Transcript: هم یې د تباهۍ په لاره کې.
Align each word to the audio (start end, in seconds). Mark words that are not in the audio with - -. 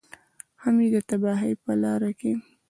هم 0.61 0.75
یې 0.83 0.89
د 0.95 0.97
تباهۍ 1.09 1.53
په 1.63 1.71
لاره 1.83 2.11
کې. 2.19 2.31